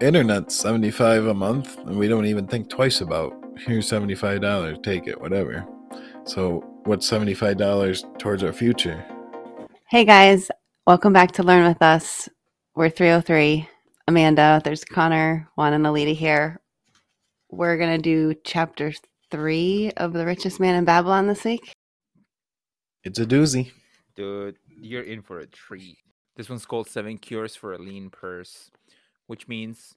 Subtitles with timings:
[0.00, 5.20] internet's 75 a month and we don't even think twice about here's $75 take it
[5.20, 5.66] whatever
[6.24, 9.04] so what's $75 towards our future
[9.88, 10.50] Hey guys,
[10.84, 12.28] welcome back to Learn with Us.
[12.74, 13.68] We're 303.
[14.08, 16.60] Amanda, there's Connor, Juan, and Alita here.
[17.50, 18.92] We're going to do chapter
[19.30, 21.72] three of The Richest Man in Babylon this week.
[23.04, 23.70] it's a doozy
[24.16, 25.98] Dude, you're in for a treat.
[26.36, 28.70] This one's called Seven Cures for a Lean Purse,
[29.26, 29.94] which means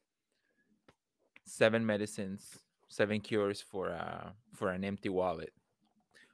[1.45, 5.53] seven medicines, seven cures for a for an empty wallet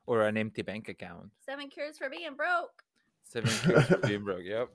[0.06, 1.32] or an empty bank account.
[1.46, 2.84] Seven cures for being broke.
[3.24, 4.44] Seven cures for being broke.
[4.44, 4.70] Yep.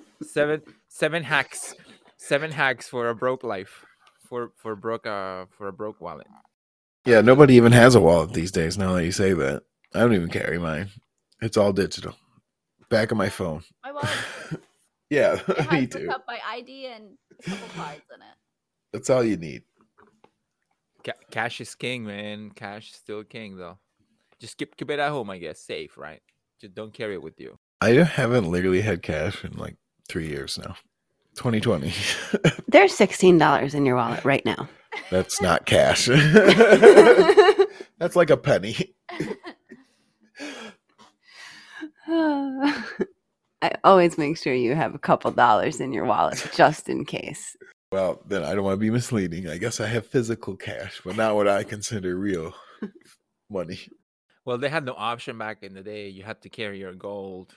[0.22, 1.74] Seven seven hacks.
[2.16, 3.84] Seven hacks for a broke life.
[4.28, 6.26] For for broke uh for a broke wallet.
[7.04, 9.62] yeah nobody even has a wallet these days now that you say that
[9.94, 10.88] i don't even carry mine
[11.40, 12.14] it's all digital
[12.90, 14.08] back of my phone My wallet
[15.10, 18.36] yeah it me too look up my ID and a couple cards in it.
[18.92, 19.62] that's all you need
[21.04, 22.50] Ca- cash is king, man.
[22.50, 23.78] Cash is still king though.
[24.38, 25.58] Just keep keep it at home, I guess.
[25.60, 26.20] Safe, right?
[26.60, 27.58] Just don't carry it with you.
[27.80, 29.76] i haven't literally had cash in like
[30.10, 30.74] three years now
[31.36, 31.92] 2020
[32.68, 34.68] There's $16 in your wallet right now.
[35.10, 36.06] that's not cash
[37.98, 38.94] that's like a penny
[43.62, 47.56] I always make sure you have a couple dollars in your wallet just in case.
[47.92, 49.48] Well, then I don't want to be misleading.
[49.48, 52.54] I guess I have physical cash, but not what I consider real
[53.50, 53.80] money.
[54.44, 56.08] Well, they had no option back in the day.
[56.08, 57.54] You had to carry your gold.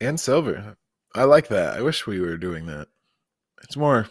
[0.00, 0.76] And silver.
[1.14, 1.78] I like that.
[1.78, 2.88] I wish we were doing that.
[3.62, 4.08] It's more,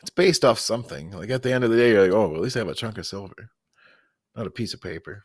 [0.00, 1.10] it's based off something.
[1.10, 2.68] Like at the end of the day, you're like, oh, well, at least I have
[2.68, 3.50] a chunk of silver,
[4.34, 5.24] not a piece of paper.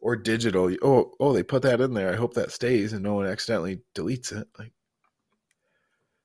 [0.00, 0.74] Or digital.
[0.82, 2.12] Oh, oh, they put that in there.
[2.12, 4.48] I hope that stays and no one accidentally deletes it.
[4.58, 4.72] Like,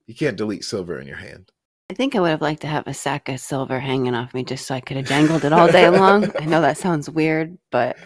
[0.07, 1.51] you can't delete silver in your hand.
[1.89, 4.43] I think I would have liked to have a sack of silver hanging off me
[4.43, 6.31] just so I could have dangled it all day long.
[6.39, 7.97] I know that sounds weird, but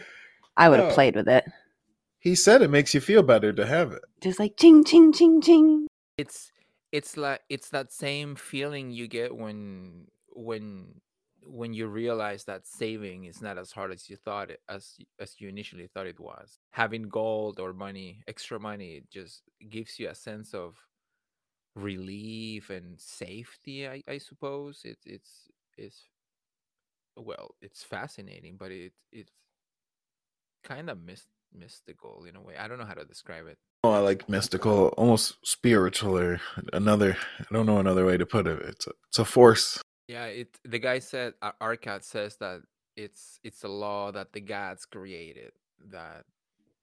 [0.58, 0.92] I would have No.
[0.92, 0.96] Oh.
[0.96, 1.46] played with it.
[2.20, 4.02] He said it makes you feel better to have it.
[4.22, 5.88] Just like ching, ching, ching, ching.
[6.18, 6.52] It's
[6.92, 10.96] it's like it's that same feeling you get when when
[11.50, 15.36] when you realize that saving is not as hard as you thought it as as
[15.40, 16.60] you initially thought it was.
[16.72, 20.78] Having gold or money, extra money, just gives you a sense of
[21.76, 23.88] relief and safety.
[23.88, 26.06] I, I suppose it's it's it's
[27.18, 29.34] well, it's fascinating, but it it's
[30.64, 32.56] kind of myst- mystical in a way.
[32.58, 33.58] I don't know how to describe it.
[33.84, 36.42] Oh, I like mystical, almost spiritual, or
[36.74, 37.18] another.
[37.40, 38.62] I don't know another way to put it.
[38.62, 39.82] It's a, it's a force.
[40.10, 40.60] Yeah, it.
[40.66, 42.62] The guy said uh, Ar- Arkad says that
[42.96, 45.52] it's it's a law that the gods created.
[45.92, 46.26] That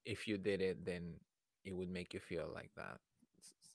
[0.04, 1.14] if you did it, then
[1.64, 2.98] it would make you feel like that.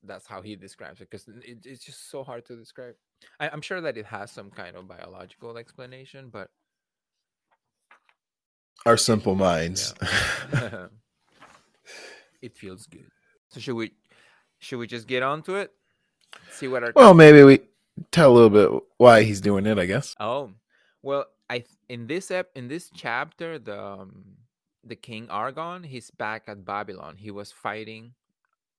[0.03, 2.95] That's how he describes it because it, it's just so hard to describe.
[3.41, 6.50] I, I'm sure that it has some kind of biological explanation, but
[8.85, 9.94] Our simple minds.
[10.53, 10.88] yeah.
[12.41, 13.11] it feels good.
[13.50, 13.91] So should we
[14.59, 15.73] should we just get on to it?
[16.51, 17.59] See what our well, maybe we
[18.12, 19.79] tell a little bit why he's doing it.
[19.79, 20.16] I guess.
[20.19, 20.52] Oh,
[21.02, 24.38] well, I in this ep- in this chapter, the um,
[24.84, 27.18] the king Sargon, he's back at Babylon.
[27.18, 28.13] He was fighting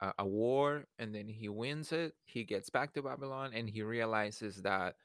[0.01, 2.15] a, a war, and then he wins it.
[2.25, 4.97] He gets back to Babylon, and he realizes that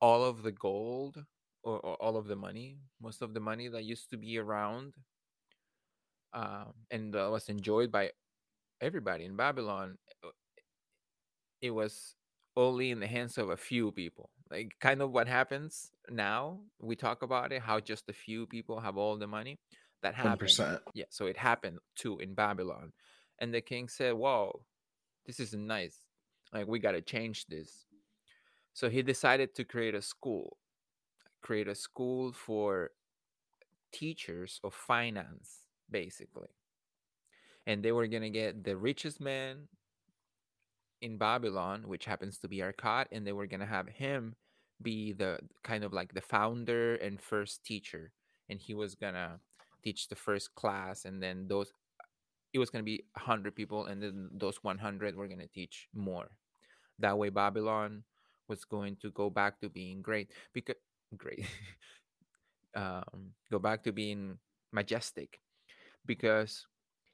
[0.00, 1.24] all of the gold
[1.62, 4.94] or, or all of the money, most of the money that used to be around,
[6.32, 8.10] um, and uh, was enjoyed by
[8.80, 9.98] everybody in Babylon,
[11.60, 12.14] it was
[12.58, 14.30] only in the hands of a few people.
[14.50, 16.60] Like kind of what happens now.
[16.80, 19.58] We talk about it, how just a few people have all the money.
[20.02, 20.50] That happened.
[20.50, 20.80] 100%.
[20.94, 22.92] Yeah, so it happened too in Babylon.
[23.38, 24.64] And the king said, Whoa,
[25.24, 25.96] this isn't nice.
[26.52, 27.86] Like we gotta change this.
[28.74, 30.56] So he decided to create a school.
[31.42, 32.90] Create a school for
[33.92, 36.48] teachers of finance, basically.
[37.66, 39.68] And they were gonna get the richest man
[41.00, 44.34] in Babylon, which happens to be Arkad, and they were gonna have him
[44.82, 48.12] be the kind of like the founder and first teacher,
[48.48, 49.40] and he was gonna
[49.82, 51.72] teach the first class, and then those
[52.52, 56.30] it was gonna be hundred people, and then those one hundred were gonna teach more.
[56.98, 58.04] That way, Babylon
[58.48, 60.76] was going to go back to being great because
[61.16, 61.46] great,
[62.74, 64.38] um, go back to being
[64.72, 65.40] majestic,
[66.06, 66.66] because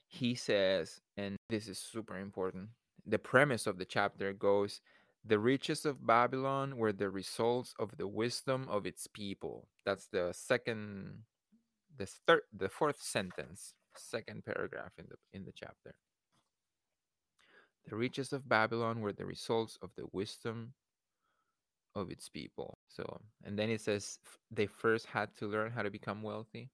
[0.07, 2.69] he says, and this is super important
[3.05, 4.81] the premise of the chapter goes
[5.27, 10.31] the riches of babylon were the results of the wisdom of its people that's the
[10.33, 11.23] second
[11.97, 15.95] the third the fourth sentence second paragraph in the in the chapter
[17.87, 20.73] the riches of babylon were the results of the wisdom
[21.95, 22.77] of its people.
[22.89, 24.19] So, and then it says
[24.51, 26.69] they first had to learn how to become wealthy.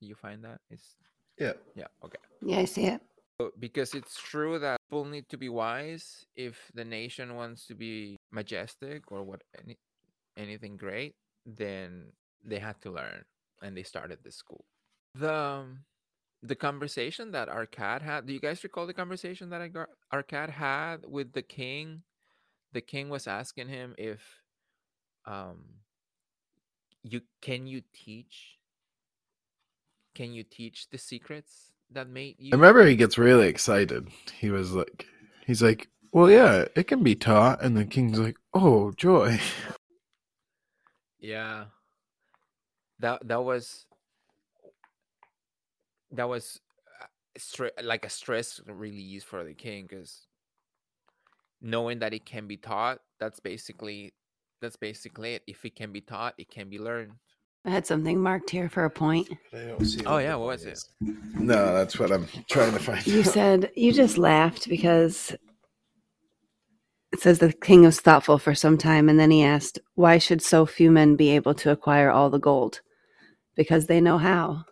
[0.00, 0.60] You find that?
[0.70, 0.96] It's
[1.38, 1.52] yeah.
[1.74, 2.18] yeah, okay.
[2.42, 3.00] Yeah, I see it.
[3.58, 8.16] Because it's true that people need to be wise if the nation wants to be
[8.30, 9.78] majestic or what any,
[10.36, 11.14] anything great,
[11.46, 12.12] then
[12.44, 13.24] they had to learn
[13.62, 14.64] and they started the school.
[15.14, 15.80] The um,
[16.42, 21.04] the conversation that Arkad had, do you guys recall the conversation that Arca- Arkad had
[21.06, 22.02] with the king?
[22.72, 24.20] The king was asking him if
[25.26, 25.64] um
[27.02, 28.58] you can you teach
[30.14, 34.08] can you teach the secrets that made you I remember he gets really excited.
[34.38, 35.06] He was like,
[35.46, 37.62] he's like, well, yeah, it can be taught.
[37.62, 39.40] And the king's like, oh, joy.
[41.20, 41.66] Yeah.
[42.98, 43.86] That that was
[46.12, 46.60] that was
[47.00, 47.06] uh,
[47.38, 50.26] stre- like a stress release for the king cuz
[51.60, 54.12] knowing that it can be taught, that's basically
[54.60, 55.42] that's basically it.
[55.46, 57.12] If it can be taught, it can be learned.
[57.64, 59.28] I had something marked here for a point.
[60.06, 60.78] Oh, yeah, what was it?
[61.00, 63.06] No, that's what I'm trying to find.
[63.06, 63.26] You out.
[63.26, 65.36] said you just laughed because
[67.12, 70.40] it says the king was thoughtful for some time and then he asked, Why should
[70.42, 72.80] so few men be able to acquire all the gold?
[73.56, 74.64] Because they know how.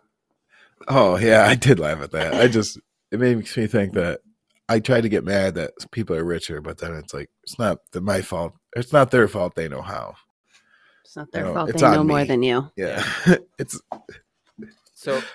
[0.87, 2.33] Oh yeah, I did laugh at that.
[2.33, 2.79] I just
[3.11, 4.21] it makes me think that
[4.67, 7.79] I try to get mad that people are richer, but then it's like it's not
[7.93, 8.53] my fault.
[8.75, 9.55] It's not their fault.
[9.55, 10.15] They know how.
[11.09, 11.71] It's not their No, fault.
[11.71, 12.69] it's They on know more than you.
[12.75, 13.03] Yeah,
[13.57, 13.81] it's
[14.93, 15.29] So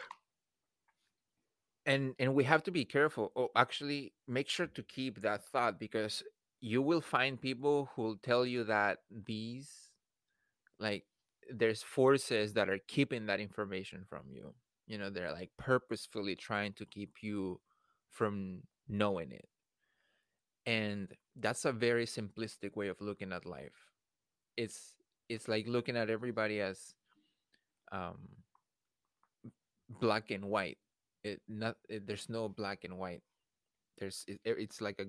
[1.86, 3.32] and and we have to be careful.
[3.36, 6.22] Oh, actually make sure to keep that thought because
[6.60, 9.90] you will find people who will tell you that these
[10.78, 11.04] like
[11.50, 14.54] there's forces that are keeping that information from you.
[14.86, 17.60] You know, they're like purposefully trying to keep you
[18.10, 19.48] from knowing it.
[20.66, 23.92] And that's a very simplistic way of looking at life.
[24.56, 24.94] It's
[25.34, 26.94] it's like looking at everybody as
[27.92, 28.18] um
[30.00, 30.78] black and white.
[31.22, 33.22] It not it, there's no black and white.
[33.98, 35.06] There's it, it's like a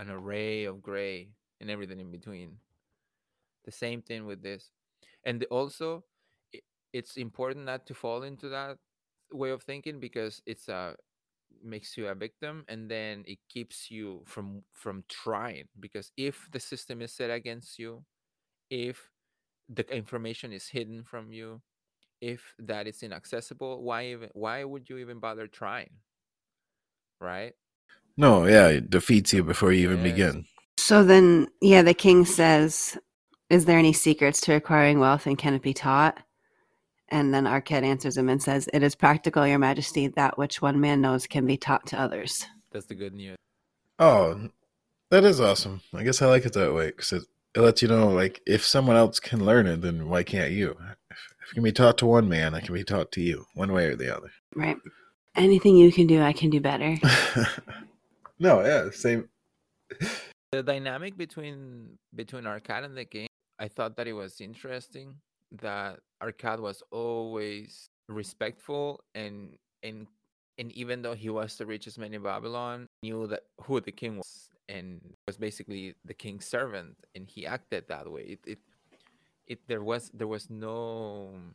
[0.00, 1.30] an array of gray
[1.60, 2.58] and everything in between.
[3.64, 4.70] The same thing with this,
[5.24, 6.04] and also
[6.54, 8.78] i- it's important not to fall into that
[9.32, 10.96] way of thinking because it's a
[11.62, 16.60] makes you a victim and then it keeps you from from trying because if the
[16.60, 18.04] system is set against you
[18.70, 19.10] if
[19.68, 21.60] the information is hidden from you
[22.20, 25.90] if that is inaccessible why even why would you even bother trying
[27.20, 27.54] right
[28.16, 30.12] no, yeah, it defeats you before you even Yes.
[30.12, 30.44] begin.
[30.76, 32.98] So then, yeah, the king says,
[33.48, 36.18] Is there any secrets to acquiring wealth and can it be taught?
[37.10, 40.80] And then Arkad answers him and says, It is practical, Your Majesty, that which one
[40.80, 42.44] man knows can be taught to others.
[42.72, 43.36] that's the good news
[44.00, 44.50] Oh,
[45.10, 45.80] that is awesome.
[45.94, 47.22] I guess I like it that way because it,
[47.54, 50.76] it lets you know, like, if someone else can learn it, then why can't you?
[51.10, 53.46] If, if it can be taught to one man, it can be taught to you,
[53.54, 54.30] one way or the other.
[54.54, 54.76] Right?
[55.36, 56.96] Anything you can do, I can do better.
[58.38, 59.28] no, yeah, same.
[60.52, 63.28] the dynamic between between Arkad and the king,
[63.58, 65.14] I thought that it was interesting
[65.62, 70.06] that Arkad was always respectful and and
[70.58, 74.16] and even though he was the richest man in Babylon, knew that who the king
[74.16, 78.22] was and was basically the king's servant, and he acted that way.
[78.22, 78.58] It it,
[79.46, 81.54] it there was there was no um,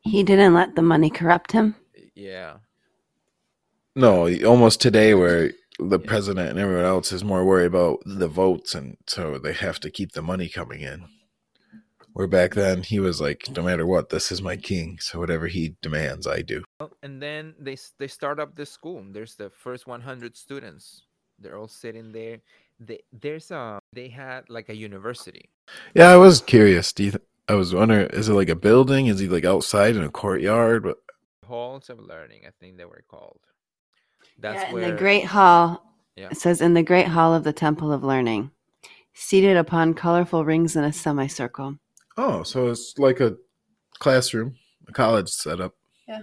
[0.00, 1.76] He didn't let the money corrupt him.
[2.14, 2.58] yeah
[3.96, 6.08] No, almost today, where the Yeah.
[6.08, 9.90] president and everyone else is more worried about the votes, and so they have to
[9.90, 11.08] keep the money coming in.
[12.12, 15.46] Where back then he was like, no matter what, this is my king, so whatever
[15.48, 16.64] he demands, I do.
[17.02, 19.04] And then they they start up the school.
[19.10, 21.07] There's the first 100 students.
[21.38, 22.38] They're all sitting there.
[22.80, 25.48] They, there's a they had like a university.
[25.94, 26.92] Yeah, I was curious.
[26.92, 27.10] Do you?
[27.12, 29.06] Th- I was wondering, is it like a building?
[29.06, 30.84] Is he like outside in a courtyard?
[30.84, 30.98] What?
[31.46, 33.40] halls of learning i think they were called
[34.38, 35.82] that's Yeah, in where the Great Hall,
[36.14, 36.28] Yeah.
[36.30, 38.50] it says, In the Great Hall of the Temple of Learning,
[39.14, 41.78] seated upon colorful rings in a semicircle.
[42.18, 43.36] Oh, so it's like a
[43.98, 45.74] classroom, a college setup.
[46.06, 46.22] Yeah.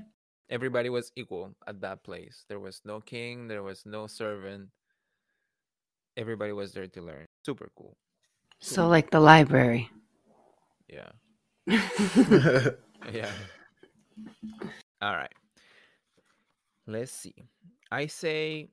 [0.50, 4.70] Everybody was equal at that place there was no king there was no servant
[6.18, 7.26] everybody was there to learn.
[7.46, 7.98] Super cool.
[8.60, 9.90] So, like the library.
[10.90, 11.10] yeah.
[13.14, 13.32] Yeah.
[15.02, 15.34] all right.
[16.88, 17.36] Let's see.
[17.92, 18.70] I say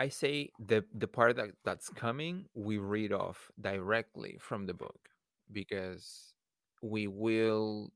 [0.00, 5.08] i say the the part that that's coming we read off directly from the book
[5.52, 6.34] because
[6.82, 7.92] we will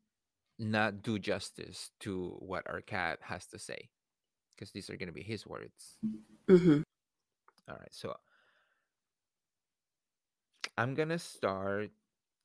[0.58, 3.88] not do justice to what Arkad has to say
[4.54, 5.98] because these are going to be his words.
[6.48, 6.82] Hmm
[7.68, 7.92] all right.
[7.92, 8.14] So
[10.78, 11.90] i'm gonna start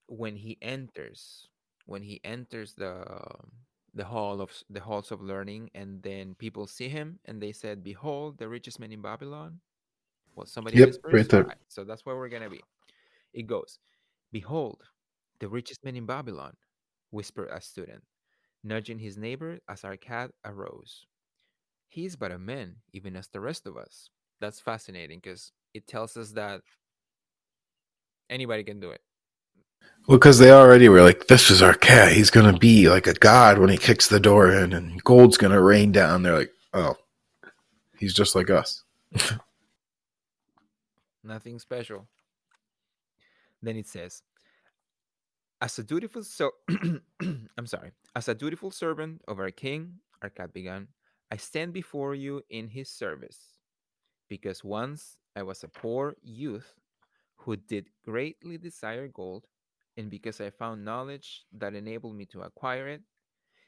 [0.07, 1.47] when he enters
[1.85, 3.51] when he enters the um,
[3.93, 7.83] the hall of the halls of learning and then people see him and they said
[7.83, 9.59] behold the richest man in babylon.
[10.35, 11.13] Well somebody Yep, whispers?
[11.13, 11.43] right there.
[11.43, 12.61] Alright, so that's where we're gonna be.
[13.33, 13.79] It goes
[14.31, 14.83] behold
[15.39, 16.55] the richest man in babylon
[17.11, 18.03] whispered a student
[18.63, 21.05] nudging his neighbor as Arkad arose.
[21.87, 24.09] He is but a man even as the rest of us.
[24.39, 26.61] That's fascinating because it tells us that
[28.29, 29.01] anybody can do it
[30.07, 32.11] Well, because they already were like, this is Arkad.
[32.13, 35.37] He's going to be like a god when he kicks the door in, and gold's
[35.37, 36.23] going to rain down.
[36.23, 36.95] They're like, oh,
[37.97, 38.83] he's just like us.
[41.23, 42.07] nothing special.
[43.61, 44.23] Then it says,
[45.61, 46.51] as a dutiful so
[47.57, 50.87] I'm sorry, as a dutiful servant of our king, Arkad began,
[51.31, 53.59] I stand before you in his service,
[54.29, 56.73] because once I was a poor youth
[57.37, 59.47] who did greatly desire gold,
[59.95, 63.03] and because I found knowledge that enabled me to acquire it,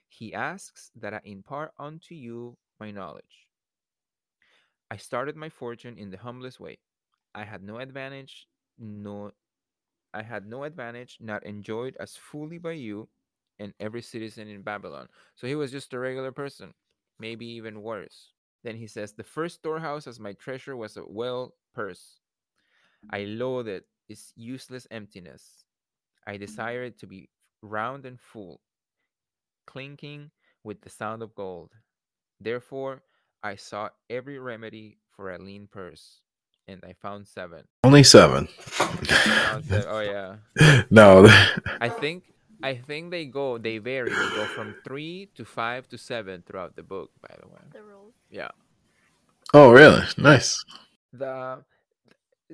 [0.10, 3.48] he asks that I impart unto you my knowledge.
[4.92, 6.78] I started my fortune in the humblest way.
[7.34, 8.48] I had no advantage,
[8.78, 9.32] no
[10.14, 13.10] I had no advantage not enjoyed as fully by you
[13.60, 15.08] and every citizen in Babylon.
[15.36, 16.74] So he was just a regular person,
[17.20, 18.34] maybe even worse.
[18.64, 22.20] Then he says, The first storehouse as my treasure was a well purse.
[23.10, 25.64] I loathed its useless emptiness.
[26.26, 26.42] I mm-hmm.
[26.42, 27.30] desire it to be
[27.62, 28.62] round and full,
[29.66, 30.32] clinking
[30.64, 31.72] with the sound of gold.
[32.40, 33.04] Therefore,
[33.44, 36.22] I sought every remedy for a lean purse,
[36.68, 37.64] and I found seven.
[37.84, 38.48] Only seven.
[39.04, 39.84] Seven.
[39.88, 40.00] Oh
[40.60, 40.84] yeah.
[40.90, 41.28] no.
[41.82, 42.24] I think
[42.62, 44.10] I think they go they vary.
[44.10, 47.12] They go from three to five to seven throughout the book.
[47.22, 48.14] By the way, The rules.
[48.30, 48.50] yeah.
[49.54, 50.04] Oh, really?
[50.18, 50.64] Nice.
[51.12, 51.64] The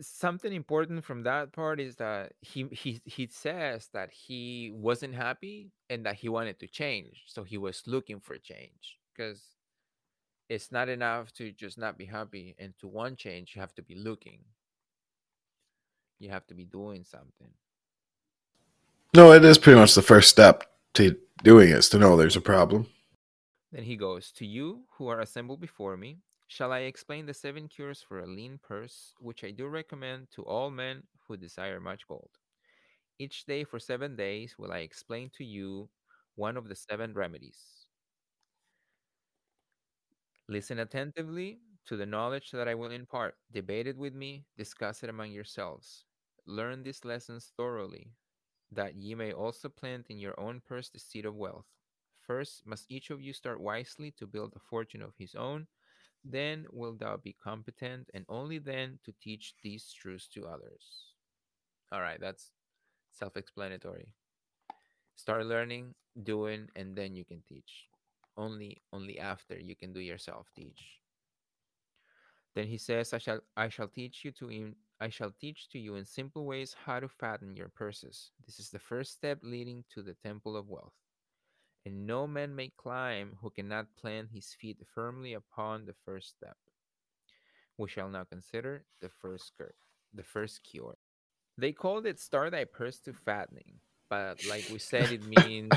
[0.02, 5.72] something important from that part is that he he he says that he wasn't happy
[5.90, 7.24] and that he wanted to change.
[7.28, 9.42] So he was looking for change because
[10.50, 13.82] it's not enough to just not be happy and to want change you have to
[13.82, 14.40] be looking.
[16.20, 17.50] You have to be doing something.
[19.16, 20.64] No, it is pretty much the first step
[20.96, 22.88] to doing it is to know there's a problem.
[23.72, 26.20] Then he goes, To you who are assembled before me,
[26.56, 30.44] shall I explain the seven cures for a lean purse, which I do recommend to
[30.44, 32.32] all men who desire much gold.
[33.20, 35.90] Each day for seven days will I explain to you
[36.36, 37.88] one of the seven remedies.
[40.48, 43.38] Listen attentively to the knowledge that I will impart.
[43.52, 46.06] Debate it with me, discuss it among yourselves.
[46.48, 48.14] Learn these lessons thoroughly,
[48.72, 51.68] that ye may also plant in your own purse the seed of wealth.
[52.22, 55.68] First must each of you start wisely to build a fortune of his own,
[56.26, 61.14] then wilt thou be competent, and only then to teach these truths to others.
[61.92, 62.52] All right, that's
[63.12, 64.08] self explanatory.
[65.16, 67.88] Start learning, doing, and then you can teach.
[68.38, 71.00] Only only after you can do yourself teach.
[72.56, 75.80] Then he says, I shall I shall teach you to in I shall teach to
[75.80, 78.32] you in simple ways how to fatten your purses.
[78.46, 80.94] This is the first step leading to the temple of wealth.
[81.86, 86.58] And no man may climb who cannot plant his feet firmly upon the first step.
[87.78, 89.76] We shall now consider the first cure.
[90.14, 90.98] The first cure.
[91.58, 95.74] They called it start thy purse to fattening, but like we said, it means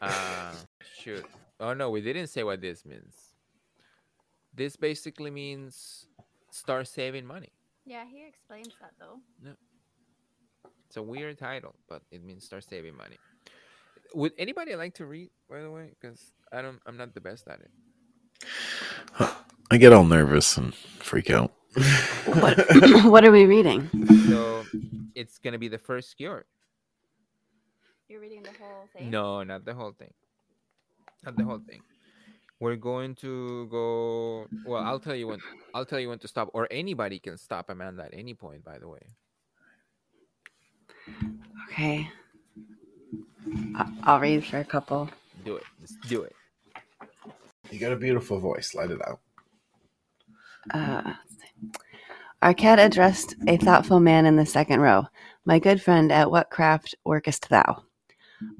[0.00, 0.52] uh
[0.82, 1.26] shoot.
[1.58, 3.32] Oh no, we didn't say what this means.
[4.54, 6.06] This basically means
[6.50, 7.52] start saving money.
[7.84, 9.20] Yeah, he explains that though.
[10.88, 13.18] It's a weird title, but it means start saving money.
[14.14, 15.90] Would anybody like to read, by the way?
[16.00, 17.70] Because I don't, I'm not the best at it.
[19.70, 21.52] I get all nervous and freak out.
[22.26, 22.58] What,
[23.04, 23.90] what are we reading?
[24.28, 24.64] So
[25.14, 26.46] it's gonna be the first cure.
[28.08, 29.10] You're reading the whole thing.
[29.10, 30.12] No, not the whole thing.
[31.24, 31.82] Not the whole thing.
[32.60, 34.46] We're going to go.
[34.64, 35.40] Well, I'll tell you when.
[35.74, 38.64] I'll tell you when to stop, or anybody can stop Amanda at any point.
[38.64, 39.02] By the way.
[41.68, 42.08] Okay.
[43.74, 45.10] I- I'll read for a couple.
[45.44, 45.64] Do it.
[45.80, 46.34] Just do it.
[47.70, 48.74] You got a beautiful voice.
[48.74, 49.20] Let it out.
[50.72, 51.42] Uh, let's
[52.80, 55.06] addressed a thoughtful man in the second row.
[55.44, 57.84] My good friend, at what craft workest thou?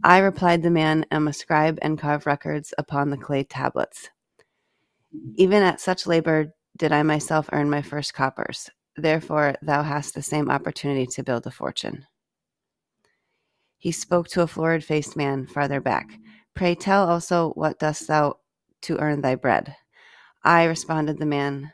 [0.02, 4.10] I replied, The man am a scribe and carve records upon the clay tablets.
[5.36, 8.70] Even at such labor did I myself earn my first coppers.
[8.96, 12.06] Therefore, thou hast the same opportunity to build a fortune.
[13.86, 16.18] He spoke to a florid faced man farther back.
[16.56, 18.40] Pray tell also, what dost thou
[18.82, 19.76] to earn thy bread?
[20.42, 21.72] I responded, The man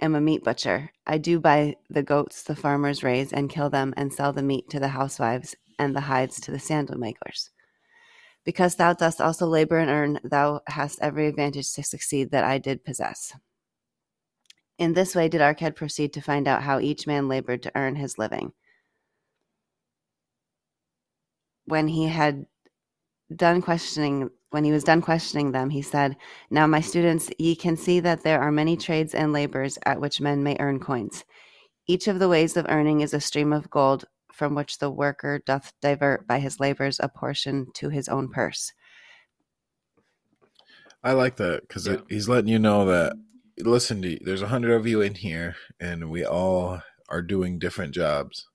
[0.00, 0.90] am a meat butcher.
[1.06, 4.70] I do buy the goats the farmers raise and kill them and sell the meat
[4.70, 7.50] to the housewives and the hides to the sandal makers.
[8.46, 12.56] Because thou dost also labor and earn, thou hast every advantage to succeed that I
[12.56, 13.36] did possess.
[14.78, 17.96] In this way did Arkad proceed to find out how each man labored to earn
[17.96, 18.54] his living.
[21.66, 22.46] When he had
[23.34, 26.16] done questioning, when he was done questioning them, he said,
[26.50, 30.20] Now, my students, ye can see that there are many trades and labors at which
[30.20, 31.24] men may earn coins.
[31.86, 35.40] Each of the ways of earning is a stream of gold from which the worker
[35.46, 38.72] doth divert by his labors a portion to his own purse.
[41.02, 42.00] I like that because Yeah.
[42.08, 43.14] he's letting you know that
[43.58, 47.94] listen to there's a hundred of you in here, and we all are doing different
[47.94, 48.48] jobs.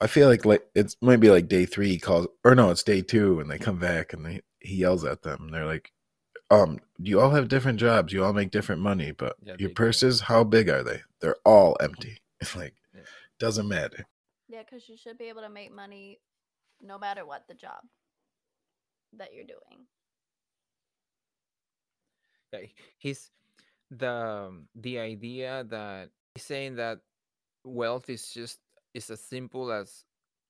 [0.00, 2.82] I feel like like it's might be like day three he calls or no, it's
[2.82, 5.44] day two and they come back and they he yells at them.
[5.44, 5.92] And they're like,
[6.50, 9.74] um, you all have different jobs, you all make different money, but Yeah, your they
[9.74, 9.74] do.
[9.74, 11.02] purses, how big are they?
[11.20, 12.18] They're all empty.
[12.40, 13.00] It's like Yeah.
[13.38, 14.06] doesn't matter.
[14.48, 16.20] Yeah, because you should be able to make money
[16.82, 17.80] no matter what the job
[19.14, 19.86] that you're doing.
[22.52, 22.60] Yeah,
[22.98, 23.30] he's
[23.90, 27.00] the um, the idea that he's saying that
[27.64, 28.58] wealth is just
[28.96, 30.04] is as simple as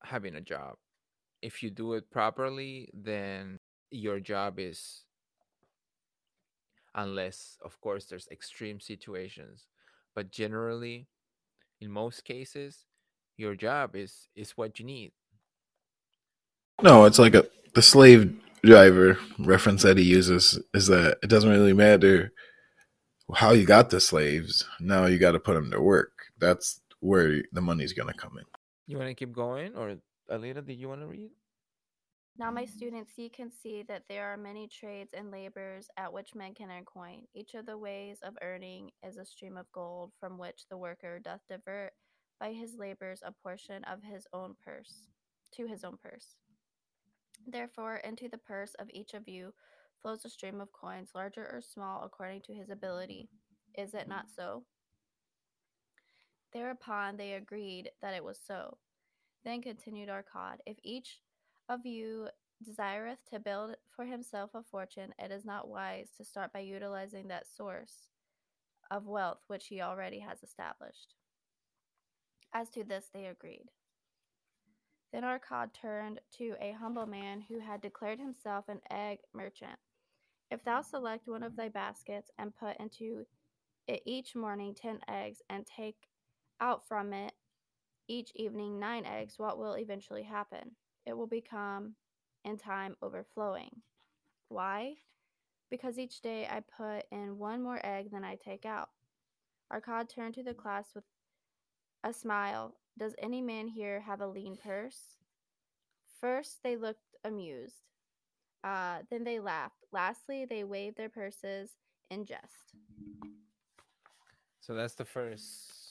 [0.05, 0.77] having a job.
[1.43, 3.59] If you do it properly, then
[3.91, 5.03] your job is
[6.95, 9.67] unless of course there's extreme situations,
[10.15, 11.09] but generally
[11.81, 12.87] in most cases
[13.37, 15.13] your job is is what you need.
[16.83, 21.51] No, it's like a the slave driver reference that he uses is that it doesn't
[21.51, 22.33] really matter
[23.35, 24.65] how you got the slaves.
[24.81, 26.13] Now you got to put them to work.
[26.39, 28.45] That's where the money's gonna come in.
[28.87, 29.97] You want to keep going or
[30.31, 31.31] Alita, did you want to read?
[32.39, 36.35] Now, my students, ye can see that there are many trades and labors at which
[36.35, 37.23] men can earn coin.
[37.35, 41.19] Each of the ways of earning is a stream of gold from which the worker
[41.19, 41.93] doth divert
[42.39, 45.09] by his labors a portion of his own purse
[45.55, 46.37] to his own purse.
[47.47, 49.55] Therefore, into the purse of each of you
[50.03, 53.31] flows a stream of coins, larger or small, according to his ability.
[53.79, 54.65] Is it not so?
[56.53, 58.79] Thereupon they agreed that it was so.
[59.45, 61.21] Then continued Arkad, If each
[61.69, 62.29] of you
[62.65, 67.29] desireth to build for himself a fortune, it is not wise to start by utilizing
[67.29, 68.11] that source
[68.91, 71.15] of wealth which he already has established.
[72.53, 73.71] As to this, they agreed.
[75.13, 79.79] Then Arkad turned to a humble man who had declared himself an egg merchant.
[80.51, 83.27] If thou select one of thy baskets and put into
[83.87, 86.09] it each morning ten eggs, and take
[86.61, 87.33] out from it
[88.09, 90.73] each evening nine eggs, what will eventually happen?
[91.07, 91.95] It will become,
[92.45, 93.83] in time, overflowing.
[94.49, 94.95] Why?
[95.71, 98.91] Because each day I put in one more egg than I take out.
[99.73, 101.05] Arkad turned to the class with
[102.05, 102.75] a smile.
[102.99, 105.17] Does any man here have a lean purse?
[106.21, 107.83] First, they looked amused.
[108.63, 109.85] Uh, then they laughed.
[109.93, 111.71] Lastly, they waved their purses
[112.11, 112.75] in jest.
[114.61, 115.86] So that's the first.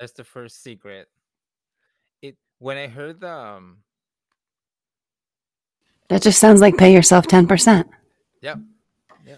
[0.00, 1.08] That's the first secret.
[2.22, 3.78] It when I heard the um,
[6.08, 7.84] That just sounds like pay yourself 10%.
[8.40, 8.56] yeah,
[9.26, 9.36] yeah,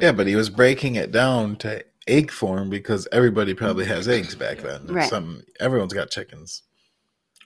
[0.00, 4.34] Yeah, but he was breaking it down to egg form because everybody probably has eggs
[4.34, 4.80] back then.
[4.82, 5.08] And Right.
[5.10, 6.62] Some everyone's got chickens,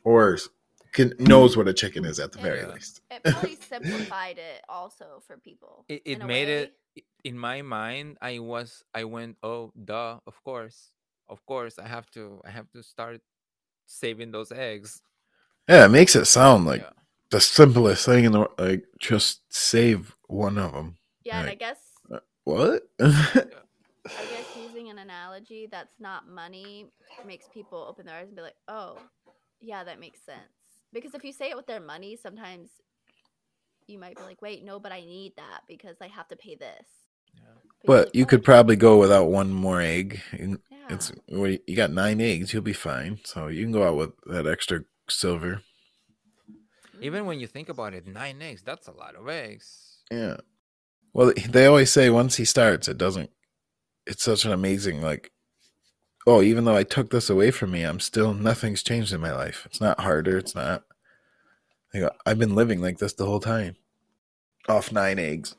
[0.05, 0.39] or
[0.93, 2.73] can, knows what a chicken is at the very Yeah.
[2.75, 3.01] least.
[3.11, 5.85] It probably simplified it also for people.
[5.89, 7.03] it, it made it way.
[7.03, 10.91] i- in my mind i was i went oh duh of course
[11.29, 13.21] of course i have to i have to start
[13.87, 15.03] saving those eggs
[15.69, 16.91] Yeah, it makes it sound like Yeah.
[17.31, 18.53] the simplest thing in the world.
[18.59, 20.97] Like just save one of them.
[21.25, 21.79] Yeah, and I guess
[22.13, 22.83] uh, What?
[24.17, 26.87] I guess using an analogy that's not money
[27.27, 28.99] makes people open their eyes and be like, "Oh,
[29.61, 32.69] yeah, that makes sense." Because if you say it with their money, sometimes
[33.87, 36.55] you might be like, "Wait, no, but I need that because I have to pay
[36.57, 36.87] this."
[37.35, 37.55] yeah.
[37.83, 40.21] you're but like, you "Oh, could probably go without one more egg.
[40.33, 40.72] And Yeah.
[40.91, 43.21] It's well, you got nine eggs, you'll be fine.
[43.25, 45.63] So you can go out with that extra silver.
[47.01, 49.67] even when you think about it nine eggs that's a lot of eggs
[50.11, 50.37] Yeah.
[51.15, 53.31] Well, they always say once he starts, it doesn't.
[54.07, 55.31] It's such an amazing like.
[56.27, 59.33] Oh, even though I took this away from me, I'm still nothing's changed in my
[59.33, 59.67] life.
[59.67, 60.39] It's not harder.
[60.39, 60.85] It's not.
[61.93, 63.77] Like, I've been living like this the whole time,
[64.69, 65.55] off nine eggs.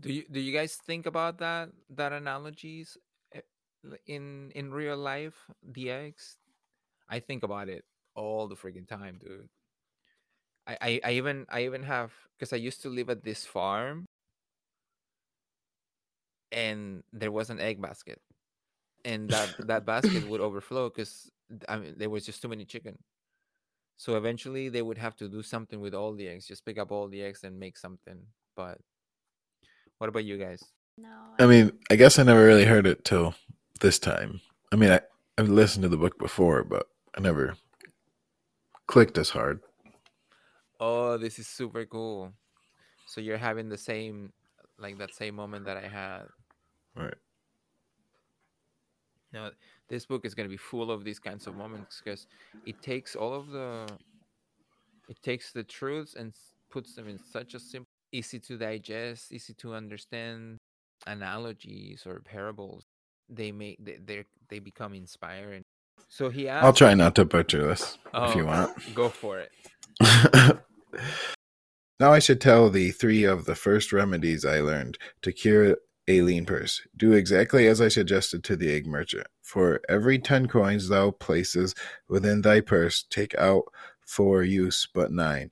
[0.00, 3.02] do you do you guys think about that that analogies l-
[4.06, 6.36] in in real life the eggs
[7.08, 9.48] i think about it all the freaking time dude
[10.66, 14.06] i i, I even i even have because i used to live at this farm
[16.52, 18.20] and there was an egg basket
[19.04, 21.30] and that that basket would overflow because
[21.68, 22.98] i mean there was just too many chicken
[23.96, 26.92] So eventually they would have to do something with all the eggs, just pick up
[26.92, 28.18] all the eggs and make something.
[28.56, 28.78] But
[29.98, 30.62] what about you guys?
[30.96, 31.08] No.
[31.38, 33.34] I mean, I guess I never really heard it till
[33.80, 34.40] this time.
[34.72, 35.00] I mean, I,
[35.36, 37.56] I've listened to the book before, but I never
[38.86, 39.60] clicked as hard.
[40.80, 42.32] Oh, this is super cool.
[43.06, 44.32] So you're having the same
[44.78, 46.24] like that same moment that I had.
[46.94, 47.14] Right.
[49.32, 49.50] Now,
[49.88, 52.26] this book is going to be full of these kinds of moments because
[52.64, 53.86] it takes all of the
[55.08, 56.34] it takes the truths and
[56.70, 60.56] puts them in such a simple easy to digest easy to understand
[61.06, 62.84] analogies or parables
[63.28, 65.64] they make they they become inspiring
[66.08, 68.94] so he asked I'll try not to butcher this if you Oh, want.
[68.94, 69.50] go for it
[72.00, 75.76] now I should tell thee three of the first remedies I learned to cure
[76.10, 76.80] a lean purse.
[76.96, 79.26] Do exactly as I suggested to the egg merchant.
[79.42, 81.74] For every ten coins thou places
[82.08, 83.64] within thy purse, take out
[84.06, 85.50] for use but nine.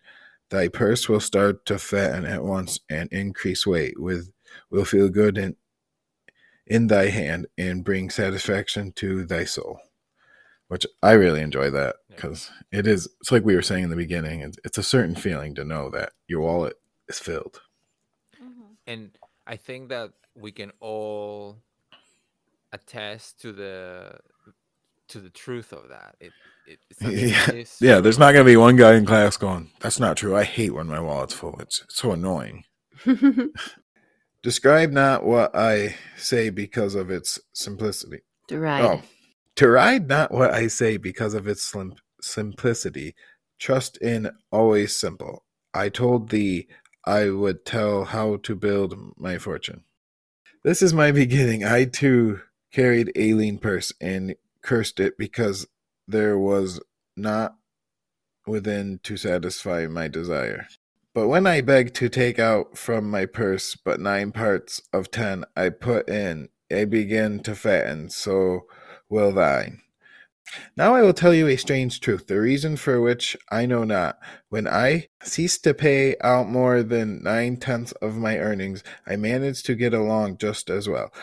[0.48, 4.30] Thy purse will start to fatten at once and increase weight, with
[4.70, 5.56] will feel good in
[6.66, 9.80] in thy hand and bring satisfaction to thy soul.
[10.68, 12.16] Which I really enjoy that Yeah.
[12.16, 13.08] because it is.
[13.20, 14.40] It's like we were saying in the beginning.
[14.40, 16.74] It's, it's a certain feeling to know that your wallet
[17.08, 17.60] is filled.
[18.42, 18.76] Mhm.
[18.86, 21.58] and i think that we can all
[22.72, 24.18] attest to the
[25.08, 26.32] to the truth of that it,
[26.66, 28.00] it it's Yeah, is yeah.
[28.00, 30.34] There's not going to be one guy in class going, "That's not true.
[30.36, 31.56] I hate when my wallet's full.
[31.60, 32.64] It's so annoying."
[34.46, 38.20] Describe not what I say because of its simplicity.
[38.46, 38.84] Deride.
[38.84, 39.02] Oh,
[39.56, 43.16] to ride not what I say because of its slim- simplicity.
[43.58, 45.42] Trust in always simple.
[45.74, 46.68] I told thee
[47.04, 49.82] I would tell how to build my fortune.
[50.62, 51.64] This is my beginning.
[51.64, 52.38] I too
[52.72, 55.66] carried a lean purse and cursed it because
[56.06, 56.78] there was
[57.16, 57.56] not
[58.46, 60.68] within to satisfy my desire.
[61.16, 65.46] But when I beg to take out from my purse but nine parts of ten
[65.56, 68.66] I put in, I begin to fatten, so
[69.08, 69.80] will thine.
[70.76, 74.18] Now I will tell you a strange truth, the reason for which I know not.
[74.50, 79.64] When I ceased to pay out more than nine tenths of my earnings, I managed
[79.66, 81.14] to get along just as well.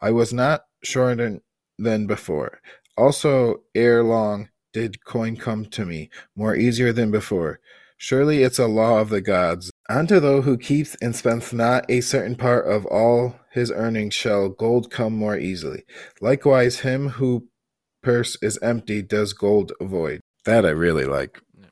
[0.00, 1.40] I was not shorter
[1.78, 2.58] than before.
[2.96, 7.60] Also, ere long did coin come to me, more easier than before.
[7.96, 9.70] Surely it's a law of the gods.
[9.88, 14.48] Unto those who keeps and spends not a certain part of all his earnings shall
[14.48, 15.84] gold come more easily.
[16.20, 17.48] Likewise, him who
[18.02, 20.20] purse is empty does gold avoid.
[20.44, 21.66] That I really like, Yeah.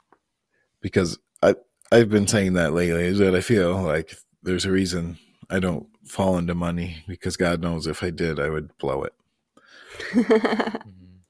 [0.81, 1.55] because I
[1.91, 3.05] I've been saying that lately.
[3.05, 5.19] Is that I feel like there's a reason
[5.51, 9.13] I don't fall into money because God knows if I did, I would blow it.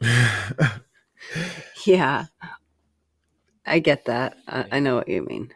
[0.03, 0.81] Mhm.
[1.87, 2.27] yeah.
[3.67, 4.37] I get that.
[4.49, 5.53] I, I know what you mean.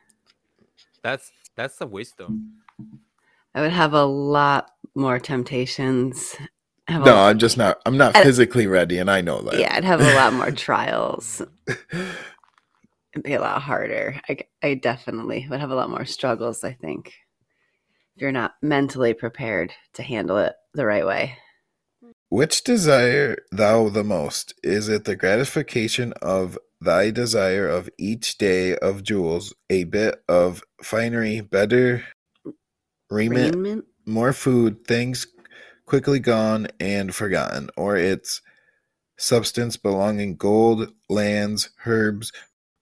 [1.02, 2.52] that's that's the wisdom
[3.54, 6.36] I would have a lot more temptations.
[6.88, 7.80] Have no, I'm just not.
[7.86, 9.58] I'm not I- physically ready, and I know that.
[9.58, 11.42] yeah, I'd have a lot more trials.
[11.66, 14.20] It'd be a lot harder.
[14.28, 17.14] I, I definitely would have a lot more struggles, I think,
[18.14, 21.38] if you're not mentally prepared to handle it the right way.
[22.28, 24.54] Which desire thou the most?
[24.64, 30.62] Is it the gratification of thy desire of each day of jewels, a bit of
[30.82, 32.04] finery, better
[33.08, 33.84] raiment, Raiment?
[34.04, 35.26] more food, things
[35.86, 38.42] quickly gone and forgotten, or its
[39.16, 42.32] substance belonging gold, lands, herbs,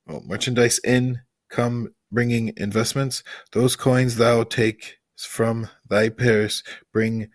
[0.06, 3.22] well, merchandise, income bringing investments?
[3.52, 6.62] Those coins thou take from thy purse
[6.94, 7.28] bring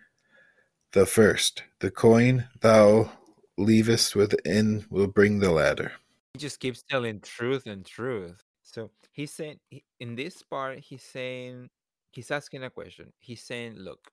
[0.92, 1.62] the first.
[1.80, 3.10] The coin thou
[3.58, 5.92] leavest within will bring the latter.
[6.34, 8.44] he just keeps telling truth and truth.
[8.62, 9.60] So he's saying
[9.98, 11.70] in this part he's saying
[12.12, 13.12] he's asking a question.
[13.18, 14.12] He's saying look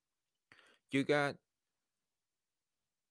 [0.91, 1.35] you got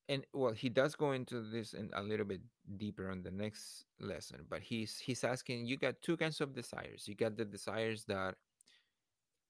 [0.09, 2.40] and well he does go into this in a little bit
[2.79, 7.07] deeper on the next lesson but he's he's asking you got two kinds of desires.
[7.07, 8.37] You got the desires that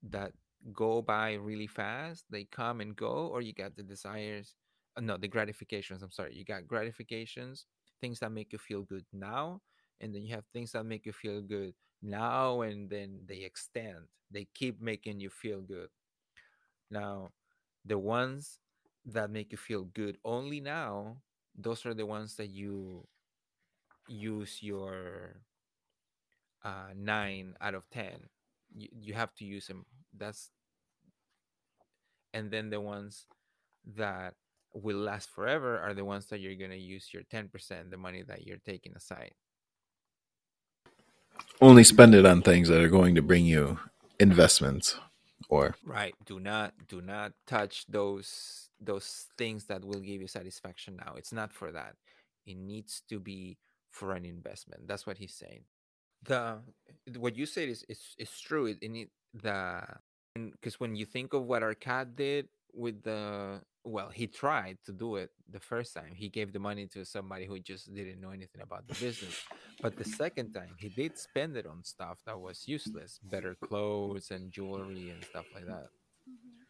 [0.03, 0.33] that
[0.73, 2.25] go by really fast.
[2.29, 4.57] They come and go or you got the desires
[5.01, 7.67] no the gratifications i'm sorry you got gratifications
[8.01, 9.61] things that make you feel good now
[10.01, 14.07] and then you have things that make you feel good now and then they extend
[14.31, 15.89] they keep making you feel good.
[16.91, 17.31] Now
[17.85, 18.59] the ones
[19.07, 21.19] that make you feel good only now
[21.57, 23.07] those are the ones that you
[24.09, 25.41] use your
[26.65, 28.29] uh, 9 out of 10
[28.75, 30.51] you, you have to use them that's
[32.35, 33.27] and then the ones
[33.97, 34.35] that
[34.83, 38.23] will last forever are the ones that you're going to use your 10% the money
[38.23, 39.33] that you're taking aside
[41.61, 43.79] only spend it on things that are going to bring you
[44.21, 44.97] investments
[45.49, 46.15] or Right.
[46.27, 51.15] Do not do not touch those those things that will give you satisfaction now.
[51.17, 51.97] It's not for that.
[52.47, 53.59] It needs to be
[53.91, 54.89] for an investment.
[54.89, 55.65] That's what he's saying.
[56.25, 56.59] The
[57.19, 58.67] what you said is is, is true.
[58.67, 59.83] It, it the
[60.35, 65.17] because when you think of what Arkad did with the well, he tried to do
[65.17, 66.13] it the first time.
[66.15, 69.37] He gave the money to somebody who just didn't know anything about the business.
[69.81, 74.31] But the second time, he did spend it on stuff that was useless, better clothes
[74.33, 75.89] and jewelry and stuff like that.
[76.29, 76.63] Mm-hmm.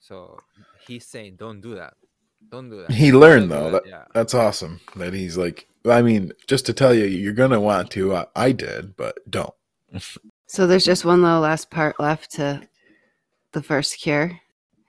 [0.00, 0.38] So
[0.86, 1.94] he's saying, don't do that.
[2.50, 2.92] Don't do that.
[2.92, 3.84] He Don't learned, though, that.
[3.84, 4.04] that- Yeah.
[4.14, 8.14] that's awesome that he's like i mean just to tell you you're gonna want to
[8.14, 9.54] I, I did but don't
[10.46, 12.68] So there's just one little last part left to
[13.52, 14.40] the first cure.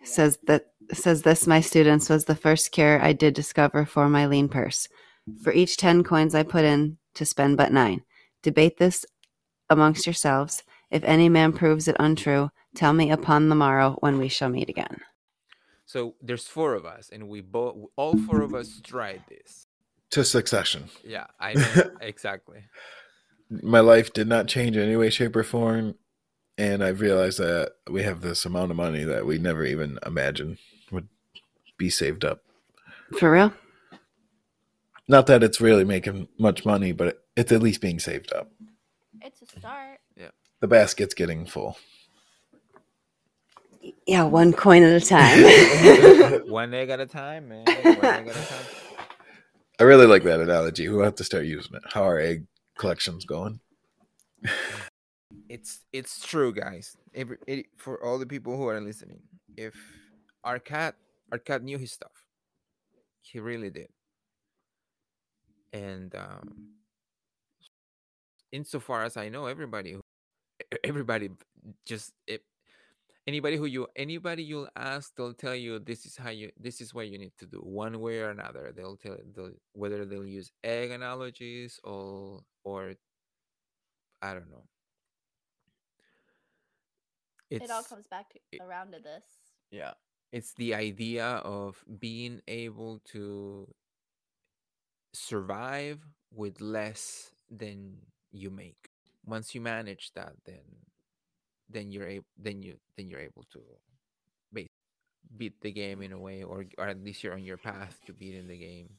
[0.01, 3.85] It says that it says this my students was the first cure I did discover
[3.85, 4.87] for my lean purse.
[5.43, 8.03] For each 10 coins I put in to spend but 9.
[8.41, 9.05] Debate this
[9.69, 10.63] amongst yourselves.
[10.89, 14.69] If any man proves it untrue, tell me upon the morrow when we shall meet
[14.69, 14.97] again.
[15.85, 19.67] So there's four of us, and we both, all four of us tried this.
[20.11, 22.63] to succession Yeah, I know exactly.
[23.49, 25.95] my life did not change in any way shape or form
[26.57, 30.57] and i've realized that we have this amount of money that we never even imagined
[30.57, 30.57] would
[31.81, 32.39] be saved up
[33.19, 33.53] For real?
[35.07, 38.51] not that it's really making much money but it's at least being saved up
[39.21, 39.99] It's a start.
[40.15, 40.31] Yeah.
[40.61, 41.77] The basket's getting full
[44.05, 45.39] Yeah, one coin at a time.
[46.49, 47.65] One egg at a time, man.
[47.65, 48.65] One egg at a time.
[49.79, 52.45] i really like that analogy we'll have to start using it how our egg
[52.77, 53.59] collection's going
[55.49, 56.95] It's it's true, guys.
[57.13, 59.21] Every it, for all the people who are listening,
[59.57, 59.75] if
[60.45, 60.93] Arkad
[61.33, 62.25] Arkad knew his stuff,
[63.21, 63.89] he really did.
[65.73, 66.69] And um,
[68.51, 70.01] insofar as I know, everybody who
[70.83, 71.29] everybody
[71.85, 72.43] just it,
[73.27, 76.93] anybody who you anybody you'll ask they'll tell you this is how you this is
[76.93, 80.51] what you need to do one way or another they'll tell they'll, whether they'll use
[80.63, 82.93] egg analogies or or
[84.21, 84.63] i don't know
[87.49, 89.23] it's it all comes back to around to this.
[89.71, 89.93] yeah
[90.31, 93.67] it's the idea of being able to
[95.13, 95.99] survive
[96.33, 97.97] with less than
[98.31, 98.89] you make
[99.25, 100.63] once you manage that then
[101.69, 103.59] then you're able then you then you're able to
[104.53, 104.67] base,
[105.37, 108.13] beat the game in a way or or at least you're on your path to
[108.13, 108.89] beating the game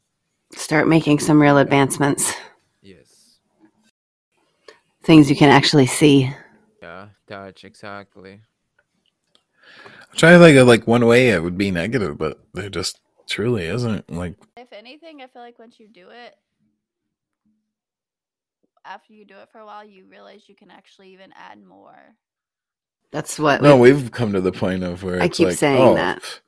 [0.55, 2.35] Start making some real advancements.
[2.83, 3.39] yes
[5.03, 6.31] Things you can actually see.
[6.83, 8.41] yeah touch exactly
[9.87, 13.01] i'm trying to think of like one way it would be negative but there just
[13.29, 16.35] truly isn't like If anything, I feel like once you do it,
[18.85, 22.17] after you do it for a while, you realize you can actually even add more.
[23.11, 25.57] That's what no we- we've come to the point of where I it's keep like,
[25.57, 26.41] saying oh, that.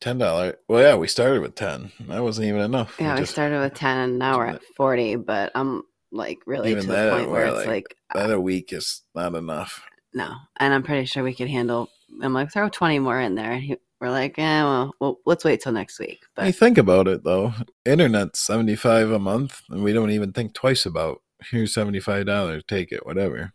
[0.00, 3.32] ten dollar well yeah we started with 10 that wasn't even enough Yeah, we just-
[3.32, 6.92] started with 10 and now we're at 40, but I'm like really Even to the
[6.94, 9.82] that, point where we're it's like- like, that a week is not enough
[10.14, 10.32] no.
[10.56, 11.90] And I'm pretty sure we could handle,
[12.22, 13.52] I'm like, throw 20 more in there.
[13.52, 16.20] And he, we're like, eh, well, well, let's wait till next week.
[16.34, 17.52] When you But think about it though,
[17.84, 22.26] internet seventy five a month, and we don't even think twice about here's seventy five
[22.26, 23.52] dollars, take it, whatever.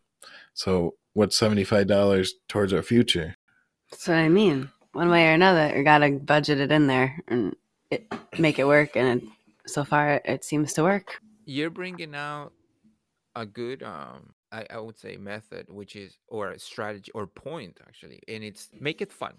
[0.54, 3.36] So what's seventy five dollars towards our future?
[3.92, 4.70] that's what I mean.
[4.94, 7.56] One way or another, you got to budget it in there and
[7.92, 8.96] it, make it work.
[8.96, 9.28] And it,
[9.68, 11.20] so far, it, it seems to work.
[11.46, 12.52] you're bringing out
[13.36, 18.22] a good um I, I would say method which is or strategy or point actually
[18.28, 19.34] and it's make it fun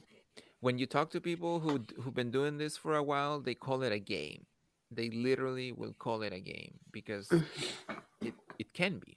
[0.61, 3.83] when you talk to people who who've been doing this for a while they call
[3.83, 4.46] it a game
[4.90, 7.31] they literally will call it a game because
[8.20, 9.16] it, it can be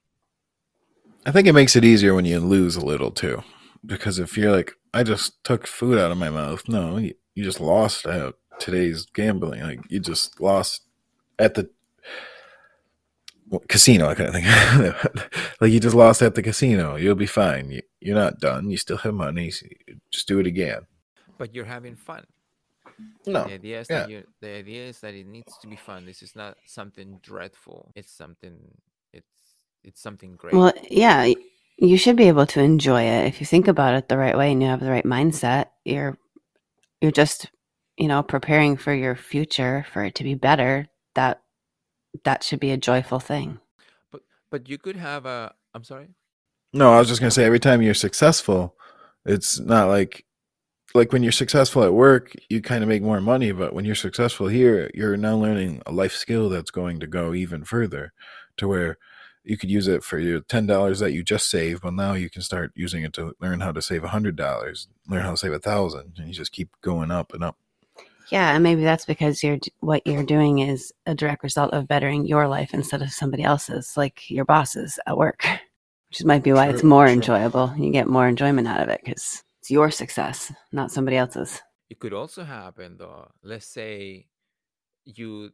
[1.25, 3.43] I think it makes it easier when you lose a little too,
[3.83, 7.43] because if you're like, I just took food out of my mouth, no, you, you
[7.43, 9.61] just lost at today's gambling.
[9.61, 10.83] Like you just lost
[11.39, 11.69] at the
[13.69, 14.09] casino.
[14.09, 16.95] I kind of think like you just lost at the casino.
[16.95, 17.71] You'll be fine.
[17.71, 18.69] You, you're not done.
[18.69, 19.51] You still have money.
[19.51, 19.67] So
[20.11, 20.81] just do it again.
[21.37, 22.25] but you're having fun
[23.27, 26.05] No, the idea is that you the idea is that it needs to be fun
[26.05, 28.55] this is not something dreadful it's something
[29.13, 29.35] it's
[29.83, 31.33] it's something great Well, yeah,
[31.77, 34.51] you should be able to enjoy it if you think about it the right way
[34.51, 35.67] and you have the right mindset.
[35.85, 36.17] You're
[37.01, 37.51] you're just,
[37.97, 40.87] you know, preparing for your future for it to be better.
[41.15, 41.41] That
[42.23, 43.59] that should be a joyful thing.
[44.11, 46.09] but but you could have a i'm sorry
[46.73, 48.75] No, I was just gonna say every time you're successful,
[49.25, 50.25] it's not like
[50.93, 53.95] like when you're successful at work, you kind of make more money, but when you're
[53.95, 58.13] successful here, you're now learning a life skill that's going to go even further
[58.57, 58.97] to where
[59.43, 61.81] you could use it for your ten dollars that you just saved.
[61.83, 64.87] but now you can start using it to learn how to save a hundred dollars,
[65.09, 67.57] learn how to save a thousand, and you just keep going up and up.
[68.29, 72.25] Yeah, and maybe that's because you're what you're doing is a direct result of bettering
[72.25, 75.45] your life instead of somebody else's, like your boss's at work.
[76.09, 77.13] Which might be why it's more true.
[77.13, 77.73] enjoyable.
[77.77, 81.61] You get more enjoyment out of it because it's your success, not somebody else's.
[81.89, 83.31] It could also happen though.
[83.43, 84.27] Let's say
[85.05, 85.51] you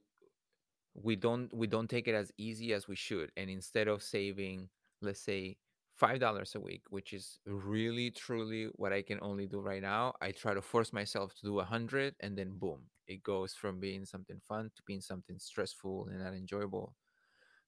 [0.93, 4.69] we don't we don't take it as easy as we should and instead of saving
[5.01, 5.57] let's say
[6.01, 10.13] five dollars a week which is really truly what i can only do right now.
[10.21, 13.79] I try to force myself to do a hundred and then boom it goes from
[13.79, 16.95] being something fun to being something stressful and not enjoyable.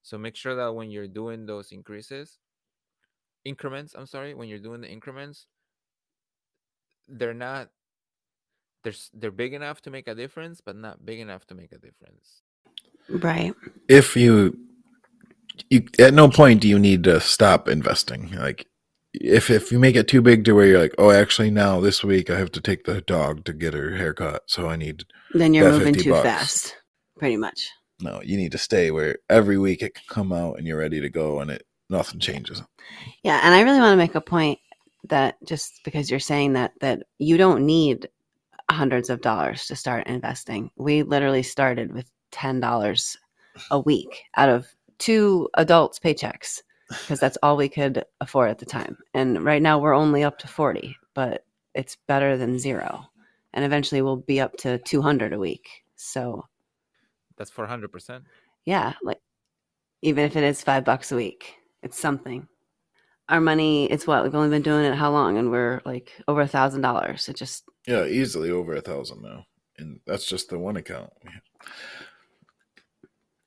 [0.01, 2.39] So make sure that when you're doing those increases
[3.45, 5.47] increments i'm sorry when you're doing the increments
[7.07, 7.69] they're not
[8.83, 11.77] they're they're big enough to make a difference but not big enough to make a
[11.77, 12.43] difference.
[13.09, 13.53] Right.
[13.87, 14.57] If you,
[15.69, 18.31] you at no point do you need to stop investing.
[18.31, 18.67] Like,
[19.13, 22.03] if if you make it too big to where you're like, oh, actually now this
[22.03, 25.53] week I have to take the dog to get her haircut, so I need Then
[25.53, 26.23] you're moving 50 too bucks.
[26.23, 26.77] fast,
[27.17, 27.69] pretty much.
[28.01, 30.99] no, you need to stay where every week it can come out and you're ready
[31.01, 32.61] to go and it nothing changes.
[33.23, 34.59] Yeah, and I really want to make a point
[35.09, 38.09] that just because you're saying that that you don't need
[38.71, 40.71] hundreds of dollars to start investing.
[40.77, 43.17] We literally started with ten dollars
[43.71, 44.67] a week out of
[45.03, 48.97] two adults' paychecks because that's all we could afford at the time.
[49.13, 53.05] And right now we're only up to forty, but it's better than zero.
[53.53, 55.67] And eventually we'll be up to two hundred a week.
[55.95, 56.45] So
[57.37, 58.23] that's for 100%
[58.65, 59.19] yeah, like
[60.01, 62.47] even if it is five bucks a week, it's something.
[63.29, 66.41] Our money, it's what we've only been doing it how long, and we're like over
[66.41, 67.29] a thousand dollars.
[67.29, 69.45] It just Yeah, easily over a thousand now,
[69.77, 71.11] and that's just the one account.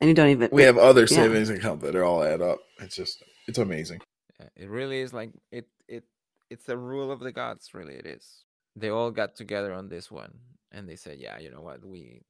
[0.00, 1.06] And you don't even We have other Yeah.
[1.06, 2.59] savings account that are all add up.
[2.80, 4.00] It's just it's amazing.
[4.40, 6.04] Yeah, it really is like it it
[6.50, 8.44] it's a rule of the gods really it is
[8.76, 10.35] they all got together on this one
[10.72, 12.22] and they said yeah you know what we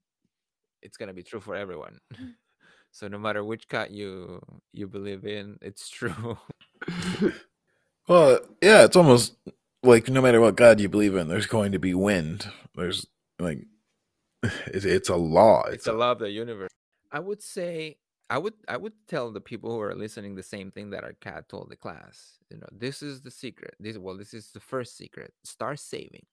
[0.82, 1.98] it's gonna be true for everyone
[2.92, 4.40] so no matter which god you
[4.72, 6.38] you believe in it's true
[8.08, 9.34] Well, yeah, it's almost
[9.82, 12.48] like no matter what God you believe in, there's going to be wind.
[12.76, 13.06] There's
[13.38, 13.60] like
[14.68, 15.64] it's, it's a law.
[15.64, 16.70] it's a law of the universe
[17.16, 17.96] i would say
[18.28, 21.48] i would i would tell the people who are listening the same thing that Arkad
[21.48, 23.74] told the class you know this is the secret.
[23.80, 25.32] This well this is the first secret.
[25.44, 26.26] Start saving.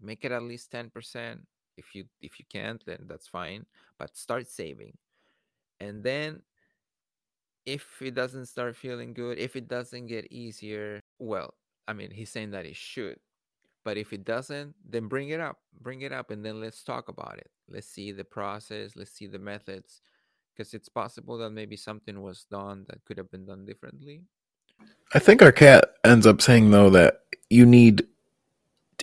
[0.00, 1.40] Make it at least 10%
[1.76, 3.66] if you if you can't then that's fine
[3.98, 4.96] but start saving.
[5.78, 6.42] And then
[7.66, 11.52] if it doesn't start feeling good if it doesn't get easier well
[11.86, 13.18] i mean he's saying that it should
[13.90, 17.08] but if it doesn't then bring it up bring it up and then let's talk
[17.08, 20.02] about it let's see the process let's see the methods
[20.56, 24.22] because it's possible that maybe something was done that could have been done differently
[25.14, 28.06] I think Arkad ends up saying though that you need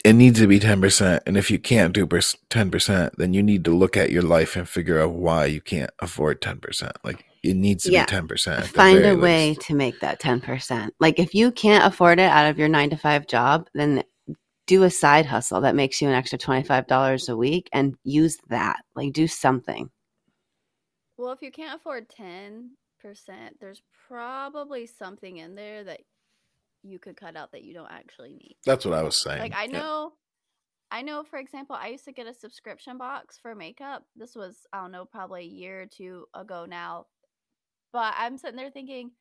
[0.06, 2.08] it needs to be ten percent, and if you can't do
[2.50, 5.62] ten percent, then you need to look at your life and figure out why you
[5.62, 6.98] can't afford ten percent.
[7.04, 8.04] Like it needs to Yeah.
[8.06, 8.66] be ten percent.
[8.68, 10.96] find a way to make that ten percent.
[11.00, 14.04] Like if you can't afford it out of your nine to five job, then
[14.68, 17.96] do a side hustle that makes you an extra twenty five dollars a week and
[18.04, 18.82] use that.
[18.96, 19.92] Like do something.
[21.18, 26.02] Well, if you can't afford 10%, there's probably something in there that
[26.84, 28.58] you could cut out that you don't actually need.
[28.66, 29.44] That's what I was saying.
[29.44, 29.84] Like I Yeah.
[29.84, 30.14] know
[30.92, 34.06] I know for example, I used to get a subscription box for makeup.
[34.16, 37.08] This was I don't know, probably a year or two ago now.
[37.94, 39.12] But I'm sitting there thinking,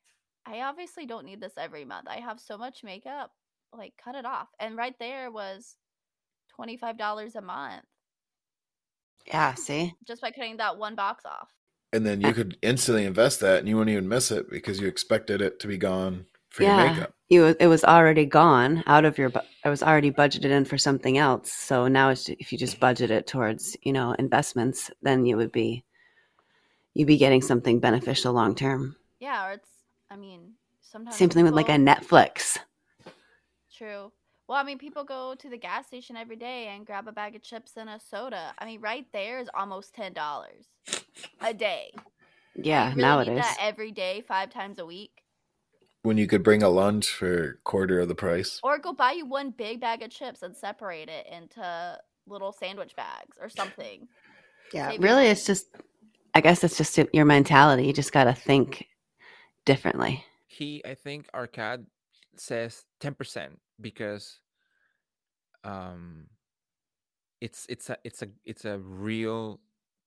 [0.47, 2.09] I obviously don't need this every month.
[2.09, 3.33] I have so much makeup.
[3.73, 4.49] Like cut it off.
[4.59, 5.77] And right there was
[6.59, 7.85] $25 a month
[9.27, 9.95] Yeah, see?
[10.07, 11.51] just by cutting that one box off.
[11.93, 14.87] and then you could instantly invest that, and you wouldn't even miss it because you
[14.87, 16.69] expected it to be gone for yeah.
[16.77, 17.15] your makeup.
[17.29, 20.79] You it was already gone out of your bu- it was already budgeted in for
[20.79, 21.53] something else.
[21.53, 25.53] So now it's if you just budget it towards, you know, investments, then you would
[25.53, 25.85] be
[26.95, 28.97] you'd be getting something beneficial long term.
[29.21, 29.69] Yeah, or it's
[30.11, 32.59] I mean, sometimes Same thing with like a Netflix.
[33.77, 34.13] True.
[34.49, 37.35] Well, I mean, people go to the gas station every day and grab a bag
[37.35, 38.55] of chips and a soda.
[38.59, 40.67] I mean, right there is almost ten dollars
[41.41, 41.93] a day.
[42.55, 43.39] Yeah, you really nowadays.
[43.39, 45.23] that every day, five times a week,
[46.03, 48.61] When you could bring a lunch for a quarter of the price.
[48.63, 52.95] or go buy you one big bag of chips and separate it into little sandwich
[52.97, 54.09] bags or something.
[54.73, 55.67] Yeah, Save your really, it's just,
[56.35, 57.85] I guess it's just your mentality.
[57.87, 58.87] You just got to think
[59.65, 60.25] differently.
[60.47, 61.85] he i think Arkad
[62.41, 63.49] says 10%
[63.81, 64.41] because
[65.65, 66.27] um
[67.41, 69.61] it's it's a it's a it's a real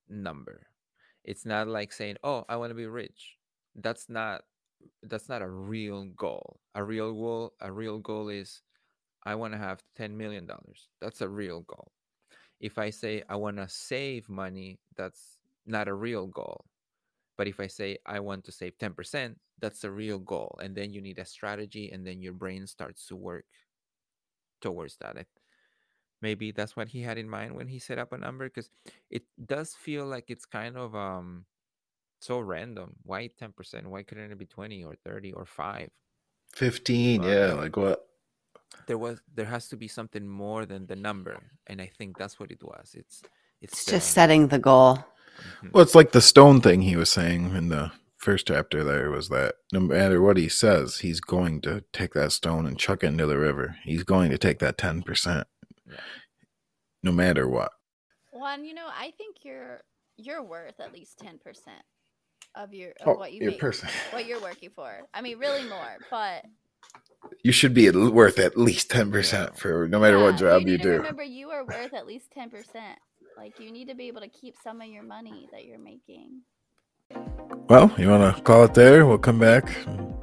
[0.07, 0.67] number
[1.23, 3.35] it's not like saying oh i want to be rich
[3.75, 4.41] that's not
[5.03, 6.59] that's not a real goal.
[6.75, 8.61] A real goal, a real goal is
[9.23, 10.89] I want to have 10 million dollars.
[11.01, 11.91] That's a real goal.
[12.59, 16.65] If I say I want to save money, that's not a real goal.
[17.39, 20.59] But if I say I want to save 10%, that's a real goal.
[20.61, 23.45] And then you need a strategy and then your brain starts to work
[24.59, 25.15] towards that.
[25.17, 25.23] I,
[26.21, 28.69] maybe that's what he had in mind when he set up a number because
[29.09, 31.45] it does feel like it's kind of um
[32.19, 32.97] so random.
[33.03, 33.87] Why 10%?
[33.87, 35.89] Why couldn't it be 20 or 30 or 5?
[36.51, 37.53] 15, Well, yeah, yeah.
[37.53, 38.05] like what?
[38.87, 41.37] There was there has to be something more than the number.
[41.67, 42.95] And I think that's what it was.
[42.95, 43.23] It's
[43.61, 44.99] it's, It's the- just setting the goal.
[45.63, 45.71] Mhm.
[45.73, 49.29] Well, it's like the stone thing he was saying in the first chapter there was
[49.29, 53.07] that no matter what he says, he's going to take that stone and chuck it
[53.07, 53.77] into the river.
[53.83, 55.45] He's going to take that 10%.
[55.85, 55.95] Yeah.
[57.01, 57.71] No matter what.
[58.33, 59.81] Well, and you know, I think you're
[60.17, 61.81] you're worth at least ten percent
[62.55, 63.87] of your of Oh, what you your make, person.
[64.11, 64.91] what you're working for.
[65.13, 66.43] I mean, really more, but
[67.43, 70.91] You should be worth at least 10% for no matter what job you, you do.
[70.91, 72.97] Remember, you are worth at least ten percent.
[73.39, 76.41] Like you need to be able to keep some of your money that you're making.
[77.69, 79.05] Well, you want to call it there?
[79.05, 80.13] We'll come back and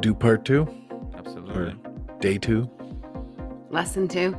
[0.00, 0.66] do part two,
[1.16, 1.76] Absolutely.
[2.18, 2.68] day two.
[3.70, 4.34] Lesson two,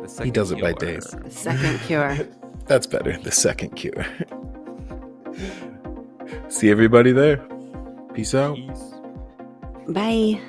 [0.00, 1.06] He second does it by days.
[1.24, 2.16] the second cure.
[2.66, 3.18] That's better.
[3.18, 4.06] The second cure.
[6.48, 7.38] See everybody there.
[8.14, 8.54] Peace out.
[8.54, 8.92] Peace.
[9.88, 10.40] Bye.